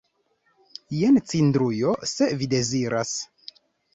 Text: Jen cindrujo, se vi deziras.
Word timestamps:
Jen 0.99 1.19
cindrujo, 1.33 1.93
se 2.13 2.31
vi 2.39 2.47
deziras. 2.53 3.15